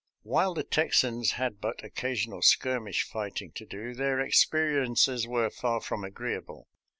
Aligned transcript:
While 0.23 0.55
the 0.55 0.63
Tex 0.63 1.03
ans 1.03 1.33
had 1.33 1.61
but 1.61 1.83
occasional 1.83 2.41
skirmish 2.41 3.03
fighting 3.03 3.51
to 3.51 3.67
do, 3.67 3.93
their 3.93 4.19
experiences 4.19 5.27
were 5.27 5.51
far 5.51 5.79
from 5.79 6.03
agreeable. 6.03 6.67